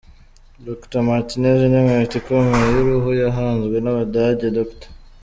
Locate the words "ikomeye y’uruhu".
2.21-3.09